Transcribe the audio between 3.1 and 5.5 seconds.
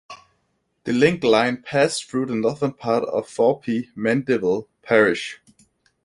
Thorpe Mandeville parish.